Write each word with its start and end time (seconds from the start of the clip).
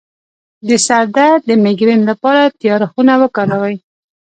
د 0.67 0.69
سر 0.85 1.03
درد 1.15 1.41
د 1.49 1.51
میګرین 1.63 2.01
لپاره 2.09 2.41
تیاره 2.59 2.87
خونه 2.91 3.13
وکاروئ 3.21 3.75